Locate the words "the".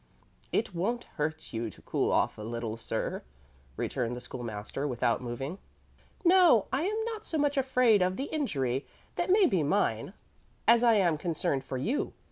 4.15-4.19, 8.17-8.23